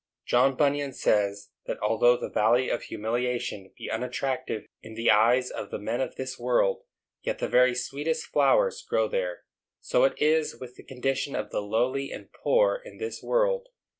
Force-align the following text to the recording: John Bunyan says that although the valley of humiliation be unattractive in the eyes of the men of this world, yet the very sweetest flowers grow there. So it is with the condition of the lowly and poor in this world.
John 0.25 0.55
Bunyan 0.55 0.93
says 0.93 1.51
that 1.67 1.77
although 1.79 2.17
the 2.17 2.31
valley 2.31 2.69
of 2.69 2.81
humiliation 2.81 3.71
be 3.77 3.91
unattractive 3.91 4.65
in 4.81 4.95
the 4.95 5.11
eyes 5.11 5.51
of 5.51 5.69
the 5.69 5.77
men 5.77 6.01
of 6.01 6.15
this 6.15 6.39
world, 6.39 6.81
yet 7.21 7.37
the 7.37 7.47
very 7.47 7.75
sweetest 7.75 8.25
flowers 8.25 8.81
grow 8.81 9.07
there. 9.07 9.43
So 9.79 10.03
it 10.05 10.19
is 10.19 10.59
with 10.59 10.73
the 10.75 10.83
condition 10.83 11.35
of 11.35 11.51
the 11.51 11.61
lowly 11.61 12.09
and 12.11 12.33
poor 12.33 12.81
in 12.83 12.97
this 12.97 13.21
world. 13.21 13.67